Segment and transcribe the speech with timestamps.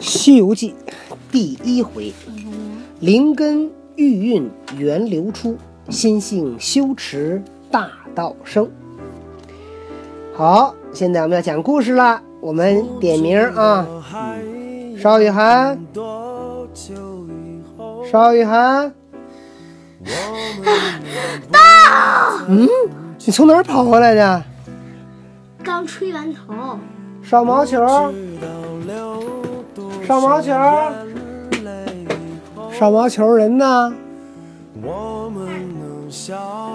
[0.02, 0.74] 《西游记》
[1.30, 2.10] 第一回，
[3.00, 5.58] 灵根玉韵源流出，
[5.90, 8.70] 心性修持大道生。
[10.34, 13.86] 好，现在我们要讲故事了，我们点名啊。
[14.98, 15.78] 邵雨涵，
[18.10, 18.94] 邵雨涵，
[21.52, 21.58] 到，
[22.48, 22.66] 嗯，
[23.26, 24.42] 你从哪儿跑回来的？
[25.62, 26.78] 刚吹完头。
[27.22, 27.78] 烧毛球，
[30.10, 30.52] 烧毛球，
[32.72, 33.92] 烧毛球人呢？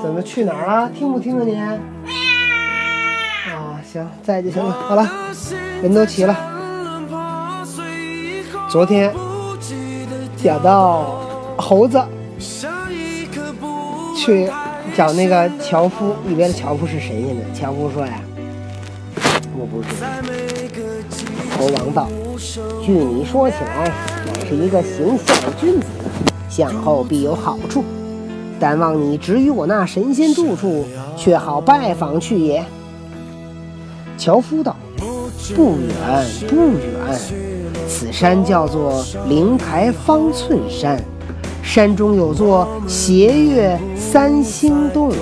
[0.00, 0.88] 怎么去哪儿啊？
[0.96, 1.56] 听不听啊你？
[1.56, 1.74] 啊，
[3.92, 4.70] 行，在就行了。
[4.70, 5.10] 好了，
[5.82, 6.36] 人都齐了。
[8.70, 9.12] 昨天
[10.36, 11.20] 讲到
[11.56, 12.00] 猴子
[14.16, 14.48] 去
[14.96, 17.42] 找那个樵夫，里面的樵夫是谁呢。
[17.52, 18.12] 樵夫说呀。
[19.58, 19.88] 我不是。
[21.58, 22.08] 猴王道
[22.82, 23.92] ：“据你说起来，
[24.26, 25.86] 乃是一个行孝的君子，
[26.48, 27.84] 向后必有好处。
[28.58, 30.84] 但望你只与我那神仙住处，
[31.16, 32.64] 却好拜访去也。”
[34.18, 34.76] 樵夫道
[35.54, 37.18] ：“不远不远，
[37.88, 41.02] 此山叫做灵台方寸山，
[41.62, 45.12] 山中有座斜月三星洞，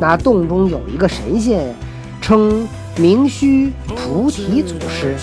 [0.00, 1.74] 那洞中有一个神仙，
[2.20, 2.66] 称。”
[2.98, 5.14] 名须菩提祖师，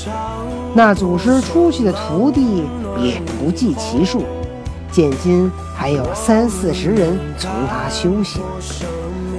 [0.77, 2.65] 那祖师出去的徒弟
[3.01, 4.25] 也不计其数，
[4.91, 8.41] 现今还有三四十人从他修行。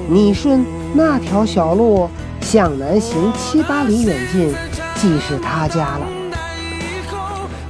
[0.09, 2.09] 你顺那条小路
[2.41, 4.55] 向南行七八里远近，
[4.95, 6.06] 即是他家了。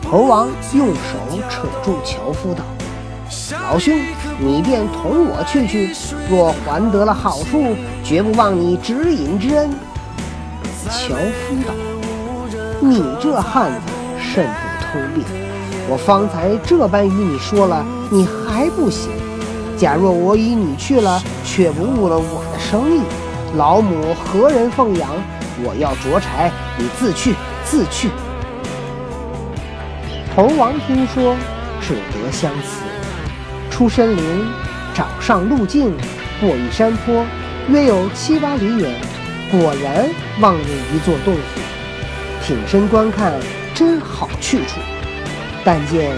[0.08, 2.62] 猴王用手扯住樵夫道
[3.68, 3.98] ：“老兄，
[4.38, 5.90] 你便同我去去，
[6.30, 9.70] 若还得了好处，绝不忘你指引之恩。”
[10.88, 11.74] 樵夫道
[12.88, 15.24] ：“你这汉子甚不通病！
[15.88, 19.10] 我方才这般与你说了，你还不行。
[19.76, 23.02] 假若我与你去了，却不误了我的生意，
[23.56, 25.10] 老母何人奉养？
[25.64, 28.10] 我要着柴，你自去，自去。”
[30.34, 31.34] 猴王听说，
[31.80, 32.82] 只得相辞，
[33.70, 34.46] 出深林，
[34.94, 35.94] 找上路径，
[36.40, 37.24] 过一山坡，
[37.68, 38.94] 约有七八里远。
[39.50, 40.08] 果然
[40.40, 41.60] 望见一座洞府，
[42.46, 43.32] 挺身观看，
[43.74, 44.78] 真好去处。
[45.64, 46.12] 但见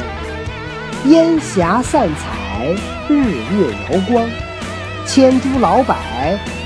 [1.06, 2.66] 烟霞散彩，
[3.08, 4.28] 日月遥光，
[5.06, 5.96] 千株老柏，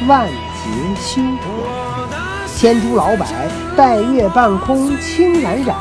[0.09, 2.11] 万节修黄。
[2.57, 3.25] 千株老柏
[3.77, 5.77] 带月半空，青冉冉；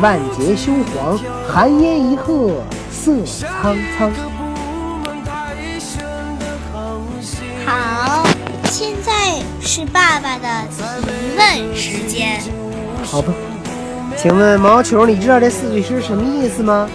[0.00, 1.16] 万节修黄，
[1.48, 4.10] 寒烟一鹤，色苍苍。
[7.64, 8.26] 好，
[8.64, 9.12] 现在。
[9.62, 10.82] 是爸爸的提
[11.36, 12.40] 问时间。
[13.10, 13.32] 好吧，
[14.16, 16.88] 请问毛球，你知道这四句诗什么意思吗？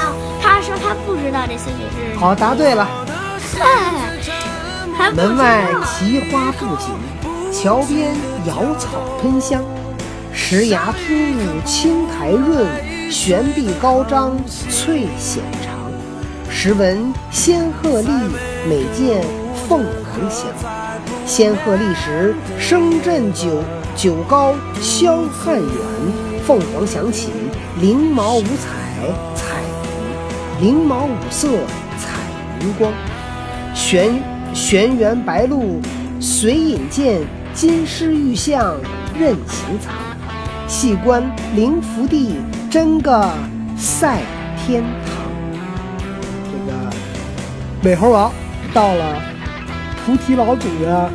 [0.00, 2.18] 哦，他说他不知道这四句诗。
[2.18, 2.88] 好，答对了。
[5.14, 6.92] 门外奇花布锦，
[7.52, 8.12] 桥边
[8.44, 9.62] 瑶草喷香，
[10.32, 12.66] 石崖突兀，青苔润，
[13.08, 14.36] 悬壁高张，
[14.68, 15.74] 翠显长。
[16.50, 18.10] 时闻仙鹤立，
[18.68, 19.22] 每见
[19.68, 20.48] 凤凰响。
[21.28, 23.62] 仙鹤立时，声震九
[23.94, 25.68] 九高霄汉远；
[26.42, 27.28] 凤凰响起，
[27.78, 29.60] 翎毛五彩彩
[30.58, 31.48] 翎毛五色
[31.98, 32.18] 彩
[32.62, 32.90] 云光。
[33.74, 34.18] 玄
[34.54, 35.82] 玄元白鹿
[36.18, 37.20] 随引荐，
[37.52, 38.74] 金狮玉象
[39.14, 39.92] 任行藏。
[40.66, 41.22] 细观
[41.54, 42.36] 灵福地，
[42.70, 43.30] 真个
[43.76, 44.22] 赛
[44.56, 45.30] 天堂。
[46.50, 46.90] 这个
[47.82, 48.32] 美猴王
[48.72, 49.22] 到了
[50.04, 51.10] 菩提老祖的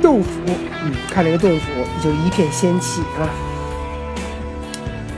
[0.00, 1.66] 洞府，嗯，看这个洞府
[2.02, 3.28] 就一片仙气啊。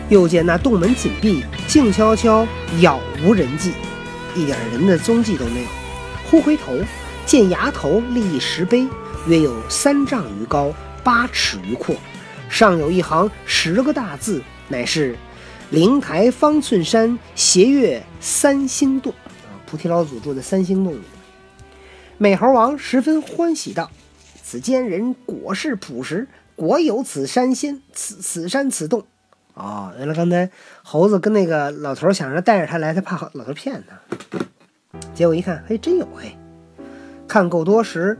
[0.08, 2.46] 又见那洞门紧闭，静悄悄，
[2.80, 3.72] 杳无人迹，
[4.34, 5.68] 一点人的踪迹都没有。
[6.30, 6.72] 忽回头，
[7.24, 8.86] 见崖头立一石碑，
[9.26, 10.72] 约有三丈余高，
[11.02, 11.94] 八尺余阔，
[12.50, 15.16] 上有一行十个大字，乃是
[15.70, 19.12] “灵台方寸山，斜月三星洞”。
[19.24, 19.30] 啊
[19.64, 21.00] 菩提老祖住在三星洞里，
[22.18, 23.90] 美猴王十分欢喜道
[24.52, 29.02] ：“此间人果是朴实，果有此山仙，此此山此洞。”
[29.56, 30.50] 哦，原来刚才
[30.82, 35.00] 猴子跟那个老头想着带着他来，他怕老头骗他。
[35.14, 36.36] 结果一看，嘿，真有嘿！
[37.26, 38.18] 看够多时，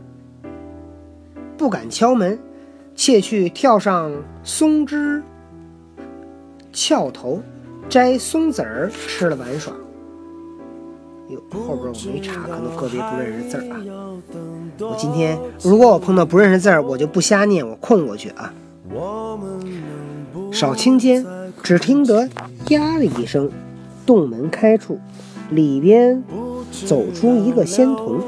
[1.55, 2.39] 不敢敲门，
[2.95, 4.11] 窃去跳上
[4.43, 5.21] 松枝
[6.71, 7.43] 翘头，
[7.87, 9.71] 摘松子儿吃了玩耍。
[11.29, 13.79] 哟，后边我没查，可能个别不认识字儿啊。
[14.79, 18.53] 我今天如果我碰到不认识字儿，我就不瞎念，我空过去啊。
[20.51, 21.25] 少顷间，
[21.63, 22.27] 只听得
[22.69, 23.49] “呀”的一声，
[24.05, 24.99] 洞门开处，
[25.49, 26.23] 里边
[26.85, 28.21] 走出一个仙童，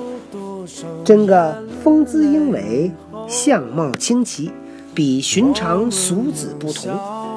[1.04, 2.92] 真个风姿英伟，
[3.28, 4.52] 相貌清奇，
[4.94, 6.92] 比寻常俗子不同。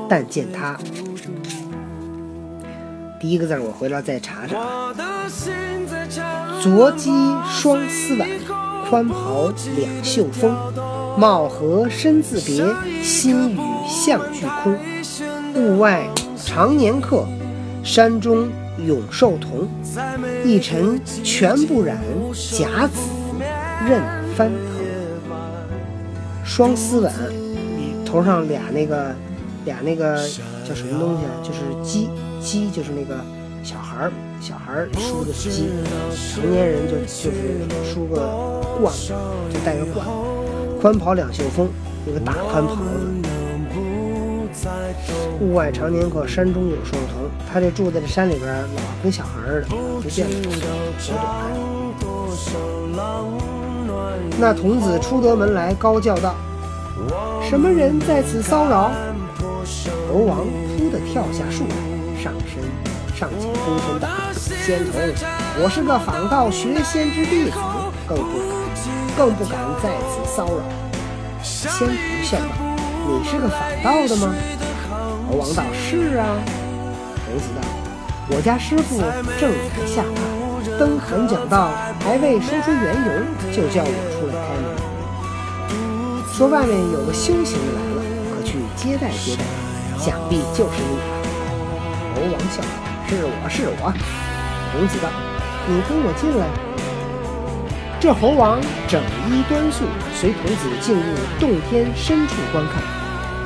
[0.08, 0.78] 但见他
[3.20, 4.94] 第一个字，我回来再查查啊。
[6.62, 7.11] 着机
[7.50, 8.29] 双丝挽，
[8.88, 10.55] 宽袍两袖风，
[11.19, 12.65] 貌合身自别，
[13.03, 14.79] 心与相俱空。
[15.55, 16.06] 物外
[16.37, 17.26] 常年客，
[17.82, 18.49] 山中
[18.87, 19.69] 永寿同。
[20.44, 21.99] 一尘全不染，
[22.56, 23.00] 甲子
[23.88, 24.00] 任
[24.37, 24.59] 翻腾。
[26.44, 27.12] 双丝挽，
[28.06, 29.15] 头上俩那个
[29.65, 30.17] 俩那个
[30.65, 31.31] 叫什么东西啊？
[31.43, 32.09] 就是鸡
[32.40, 33.17] 鸡，就是那个
[33.62, 35.70] 小孩儿小孩儿梳的鸡，
[36.35, 38.17] 成年人就就是梳个
[38.81, 38.94] 冠，
[39.52, 40.06] 就戴个冠。
[40.81, 41.69] 宽袍两袖风，
[42.06, 42.81] 一个大宽袍子。
[45.38, 47.29] 户外常年客，山中有寿童。
[47.52, 49.69] 他这住在这山里边，老跟小孩似的，
[50.02, 50.50] 就变得
[50.99, 51.25] 小短。
[54.41, 56.34] 那童子出得门来，高叫道
[57.49, 58.91] ：“什么人在此骚扰？”
[60.08, 60.46] 猴王
[60.76, 61.76] 扑地跳下树来，
[62.23, 62.61] 上身
[63.17, 65.00] 上前躬身道：“仙童，
[65.62, 67.53] 我是个访道学仙之弟子，
[68.09, 68.50] 更不敢，
[69.17, 70.62] 更不敢在此骚扰。”
[71.43, 72.44] 仙童笑道
[73.06, 74.35] ：“你是个访道的吗？”
[75.31, 76.26] 猴王道：“是啊。”
[77.25, 77.62] 童子道
[78.35, 78.99] ：“我家师傅
[79.38, 81.70] 正在下榻，登坛讲道，
[82.00, 83.11] 还未说出缘由，
[83.55, 84.67] 就叫我出来开门，
[86.35, 88.03] 说外面有个修行的来了，
[88.35, 89.44] 可去接待接待。
[89.99, 90.99] 想必就是你。”
[92.19, 92.69] 猴王笑道
[93.06, 93.94] ：“是我是我。”
[94.75, 95.09] 童子道
[95.70, 96.50] ：“你跟我进来。”
[98.00, 99.00] 这猴王整
[99.31, 101.03] 衣端肃，随童子进入
[101.38, 102.82] 洞天深处观看。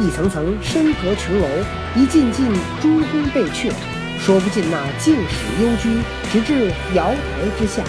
[0.00, 1.46] 一层层深阁琼楼，
[1.94, 2.48] 一进进
[2.80, 3.70] 珠宫贝阙，
[4.18, 6.00] 说不尽那静史幽居，
[6.32, 7.82] 直至瑶台之下。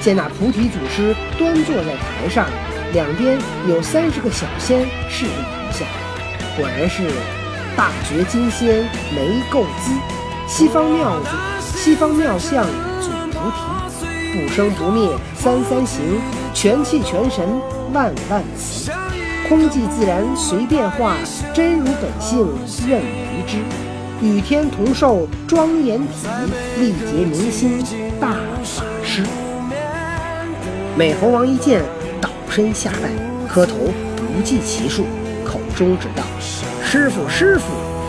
[0.00, 2.48] 见那菩提祖师端坐在台上，
[2.92, 3.38] 两边
[3.68, 5.84] 有三十个小仙侍立台下。
[6.56, 7.08] 果然是
[7.76, 8.82] 大觉金仙
[9.14, 9.92] 没垢姿，
[10.46, 11.28] 西方妙子，
[11.60, 12.64] 西方妙相
[13.00, 16.20] 祖菩提，不生不灭三三行，
[16.52, 17.48] 全气全神
[17.92, 18.90] 万万慈。
[19.48, 21.16] 空寂自然随变化，
[21.52, 22.46] 真如本性
[22.86, 23.58] 任愚之。
[24.20, 26.28] 与天同寿庄严体，
[26.78, 27.84] 力竭明心
[28.20, 29.22] 大法师。
[30.96, 31.82] 美猴王一见，
[32.20, 33.10] 倒身下拜，
[33.48, 33.74] 磕头
[34.16, 35.04] 不计其数，
[35.44, 36.22] 口中只道
[36.84, 37.64] ：“师傅，师傅，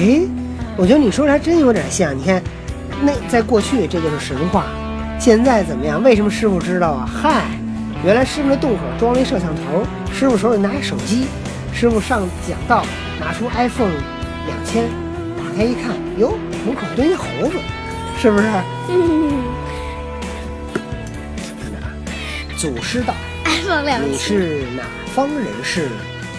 [0.00, 0.22] 哎，
[0.78, 2.16] 我觉得你说的还真有点像。
[2.16, 2.42] 你看，
[3.02, 4.64] 那在过去这就是神话，
[5.18, 6.02] 现在怎么样？
[6.02, 7.06] 为什么师傅知道啊？
[7.06, 7.44] 嗨，
[8.02, 11.26] 原来师傅的洞口装了一摄像头，师傅手里拿一手机，
[11.74, 12.82] 师傅上讲道，
[13.20, 13.92] 拿出 iPhone
[14.46, 14.88] 两千，
[15.36, 16.32] 打开一看，哟，
[16.64, 17.58] 门口蹲一猴子，
[18.18, 18.48] 是不是？
[22.56, 23.12] 祖师道：
[23.44, 24.82] “iPhone 两千，你是哪
[25.14, 25.90] 方人士？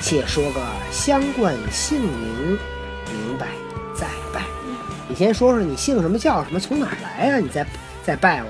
[0.01, 0.59] 且说个
[0.91, 2.57] 相关姓名。”
[3.41, 3.47] 拜，
[3.95, 4.45] 再拜。
[5.09, 7.39] 你先说说你姓什么叫什么，从哪儿来啊？
[7.39, 7.65] 你再
[8.03, 8.49] 再拜我。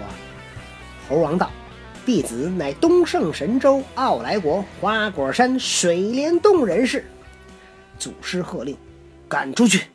[1.08, 1.50] 猴王道
[2.06, 7.06] ：“弟子乃东胜神州傲来国花果山水帘洞人士。”
[7.98, 8.78] 祖师喝令
[9.30, 9.86] ：“赶出去！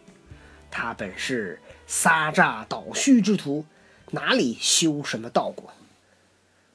[0.70, 3.66] 他本是撒诈倒虚之徒，
[4.12, 5.70] 哪里修什么道果？”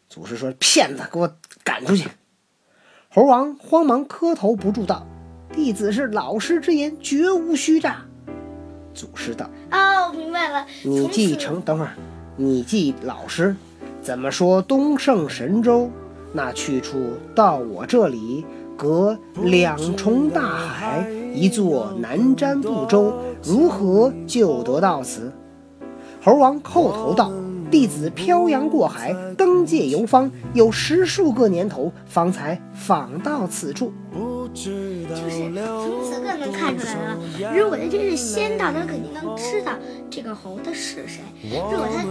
[0.08, 2.08] 祖师说：“骗子，给我赶出去！”
[3.10, 5.08] 猴王慌忙磕头不住道。
[5.52, 8.06] 弟子是老师之言，绝无虚诈。
[8.94, 10.66] 祖师道：“哦，明白了。
[10.84, 11.92] 你继承，等会儿，
[12.36, 13.56] 你继老师，
[14.02, 15.90] 怎么说东胜神州？
[16.34, 18.46] 那去处到我这里
[18.78, 25.32] 隔两重大海，一座南瞻部洲，如何就得到此？”
[26.24, 27.32] 猴王叩头道
[27.72, 33.92] ：“弟子漂洋过海，登界游方，有十数个年头，方才访到此处。”
[34.54, 37.18] 就是从此更能看出来了。
[37.56, 39.72] 如果他真是仙道，他肯定能知道
[40.10, 41.22] 这个猴子是谁。
[41.44, 42.04] 如果他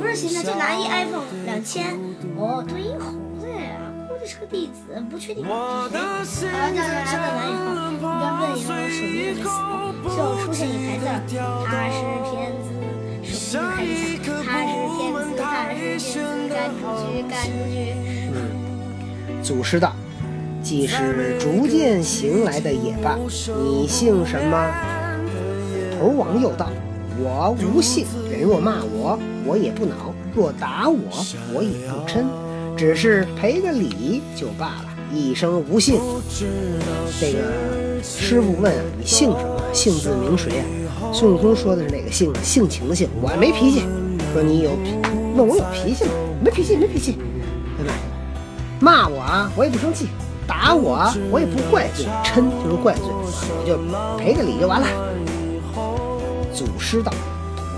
[0.00, 1.98] 不是仙道，就拿一 iPhone 两千，
[2.36, 5.54] 哦，对一猴子呀，估计是个弟子，不确定是谁。
[5.54, 6.24] 好，那
[7.04, 7.66] 他问完以后，
[8.00, 9.52] 你要问以后手机就没响，
[10.02, 11.98] 最后出现一排字儿，他是
[12.30, 12.66] 骗子。
[13.24, 15.02] 手机就开始响，
[15.36, 15.42] 他是骗子，他
[15.74, 16.16] 是骗
[16.48, 17.76] 子，赶出去，赶出去。
[18.32, 19.92] 嗯，祖师道。
[20.68, 23.18] 既是逐渐行来的也罢，
[23.64, 24.70] 你姓什么？
[25.98, 26.68] 猴王又道
[27.18, 28.04] ：“我无姓。
[28.30, 30.98] 人若骂我，我也不恼；若打我，
[31.54, 32.26] 我也不嗔，
[32.76, 34.84] 只是赔个礼就罢了。
[35.10, 35.98] 一生无姓。”
[37.18, 38.70] 这个师傅问
[39.00, 39.62] ：“你姓什么？
[39.72, 40.64] 姓字名谁啊？”
[41.14, 42.30] 孙悟空说的是哪个姓？
[42.42, 43.08] 姓情的姓。
[43.22, 43.84] 我没脾气。
[44.34, 44.92] 说你有脾？
[45.34, 46.10] 问我有脾气吗？
[46.44, 47.16] 没脾气，没脾气，
[47.78, 47.94] 对吧？
[48.78, 50.08] 骂我啊，我也不生气。
[50.48, 53.76] 打我，我也不怪罪，嗔就是怪罪，我就
[54.16, 54.86] 赔个礼就完了。
[56.54, 57.12] 祖师道：“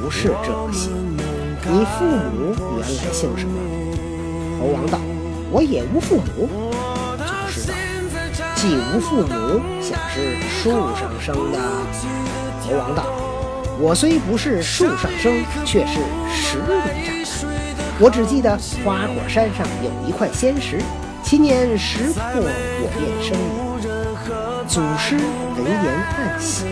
[0.01, 3.59] 不是这个姓，你父母原来姓什么？”
[4.63, 5.01] 猴王道
[5.51, 6.49] ：“我也无父母。”
[7.19, 7.75] 祖师道
[8.55, 11.59] ：“既无父母，想是树上生的？”
[12.63, 13.05] 猴王道
[13.83, 15.99] ：“我虽不是树上生，却是
[16.33, 16.65] 石里
[17.05, 17.83] 长的。
[17.99, 20.79] 我只记得花果山上有一块仙石。”
[21.31, 23.87] 七年石破，我便生也。
[24.67, 25.15] 祖师
[25.57, 25.87] 闻言
[26.19, 26.65] 暗喜，：“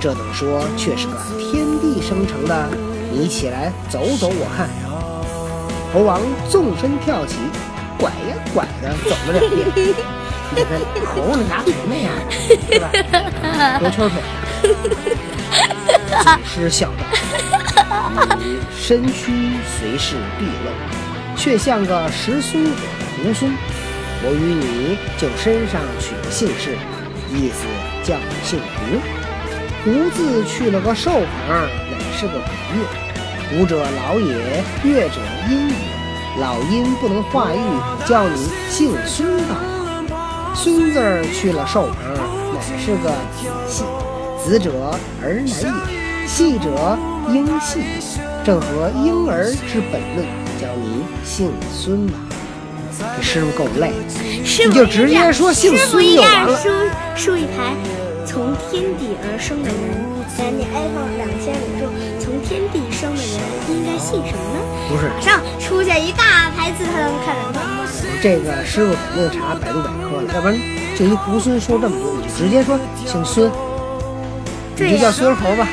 [0.00, 2.66] 这等说却是个天地生成的。
[3.12, 4.70] 你起来走走，我看。”
[5.92, 7.36] 猴王纵身跳起，
[7.98, 9.88] 拐呀拐的走了两遍。
[10.56, 12.10] 你看猴子拿腿那样，
[12.72, 12.88] 是吧？
[13.80, 14.22] 多抽腿。
[16.24, 17.04] 祖师笑道
[18.74, 20.70] ：“身躯虽是毕露。”
[21.44, 22.70] 却像个石孙子
[23.22, 23.50] 猢狲，
[24.22, 26.70] 我与你就身上取个姓氏，
[27.30, 27.66] 意思
[28.02, 28.96] 叫你姓胡。
[29.84, 32.48] 胡字去了个寿旁，乃是个古
[32.78, 32.80] 月。
[33.50, 35.16] 古者老也，月者
[35.50, 35.74] 阴也。
[36.40, 39.54] 老阴不能化育，叫你姓孙道。
[40.54, 42.14] 孙字去了寿旁，
[42.54, 43.84] 乃是个子系。
[44.42, 44.70] 子者
[45.20, 45.44] 儿男
[45.92, 46.98] 也，系者
[47.28, 47.82] 婴系，
[48.42, 50.43] 正合婴儿之本论。
[50.60, 52.14] 叫你姓孙吧，
[53.16, 53.92] 这师傅够累，
[54.66, 56.56] 你就直接说姓孙就完了。
[56.56, 56.68] 竖
[57.16, 57.74] 竖一排，
[58.24, 59.76] 从天地而生的人，
[60.36, 64.58] 在那 iPhone 两千里说，从天地生的人应该姓什么呢？
[64.88, 67.62] 不是，马上出现一大排字，他能看得懂。
[68.22, 70.58] 这个师傅肯定查百度百科了，要不然
[70.96, 73.50] 就一猢狲说这么多，你就直接说姓孙，
[74.76, 75.68] 你就叫孙猴吧。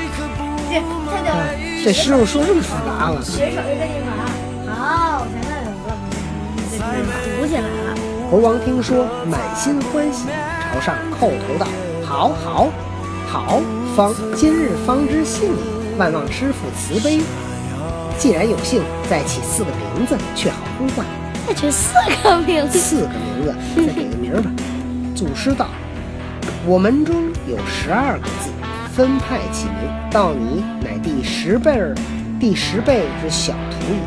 [0.70, 3.22] 这这师傅说这么复杂了。
[3.24, 4.21] 学手就跟你玩。
[7.52, 7.98] 读起来了。
[8.32, 10.28] 猴王听说，满心欢喜，
[10.72, 11.68] 朝上叩头道
[12.02, 12.70] ：“好，好，
[13.28, 13.60] 好！
[13.94, 15.98] 方今日方知信也。
[15.98, 17.20] 万望师傅慈悲，
[18.18, 21.06] 既然有幸，再起四个名字，却好呼唤。
[21.46, 21.94] 再取四
[22.24, 24.50] 个名字，四个名字，再给个名吧。
[25.14, 25.68] ”祖师道
[26.66, 27.14] ：“我门中
[27.46, 28.50] 有十二个字，
[28.96, 29.92] 分派起名。
[30.10, 31.94] 到你乃第十辈儿，
[32.40, 34.00] 第十辈之小徒矣。”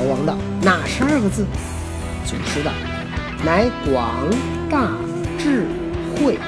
[0.00, 1.44] 猴王道：“哪十二个字？”
[2.28, 2.70] 祖师的
[3.42, 4.28] ：“乃广
[4.68, 4.92] 大
[5.38, 5.66] 智
[6.14, 6.38] 慧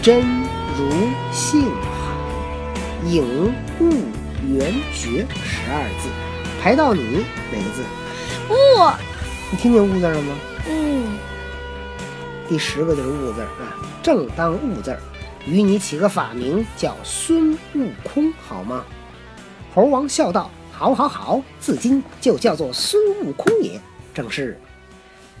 [0.00, 0.20] 真
[0.78, 0.88] 如
[1.32, 3.90] 性海影悟
[4.46, 6.08] 圆觉十二字，
[6.62, 7.82] 排到你哪个字？
[8.48, 8.54] 悟。
[9.50, 10.36] 你听见悟字了吗？
[10.68, 11.18] 嗯。
[12.48, 14.96] 第十个就是悟字啊，正当悟字，
[15.48, 18.84] 与你起个法名叫孙悟空，好吗？”
[19.74, 20.48] 猴王笑道。
[20.70, 21.42] 好，好，好！
[21.58, 23.80] 自今就叫做孙悟空也。
[24.14, 24.56] 正是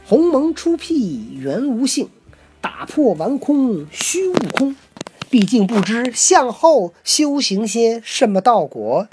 [0.08, 2.08] 鸿蒙初辟原无性，
[2.62, 4.74] 打破顽空虚悟空。
[5.28, 9.06] 毕竟不知向后修行些什么道果，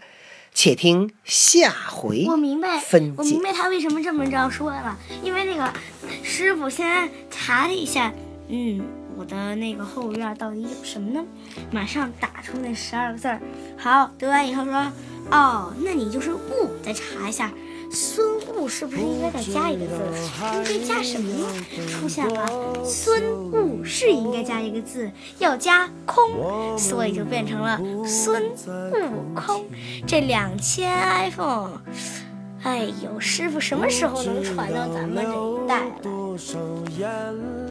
[0.54, 5.74] 且听下回我明白，分我明白他为什么这么着说了，因为那个
[6.24, 8.14] 师傅先查了一下，
[8.48, 8.82] 嗯，
[9.18, 11.26] 我的那个后院到底有什么呢？
[11.72, 13.42] 马上打出那十二个字儿。
[13.76, 14.88] 好，读完以后说。
[15.32, 17.52] 哦，那你就是悟，再查一下，
[17.92, 19.94] 孙悟是不是应该再加一个字？
[20.74, 21.48] 应该加什么呢？
[21.88, 22.46] 出现了，
[22.84, 29.66] 孙悟是应该加一个字，要加空，所以就变成了孙悟空。
[30.08, 31.82] 这两千 iPhone，
[32.64, 35.84] 哎呦，师傅什么时候能传到咱们这一代
[36.98, 37.56] 来？